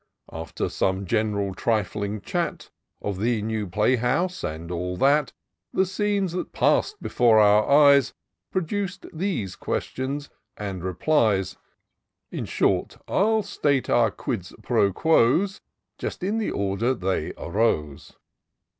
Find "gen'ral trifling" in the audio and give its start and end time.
1.05-2.21